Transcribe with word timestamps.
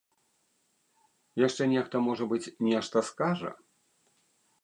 Яшчэ 1.47 1.63
нехта, 1.75 1.95
можа 2.07 2.25
быць, 2.33 2.51
нешта 2.69 2.97
скажа. 3.13 3.51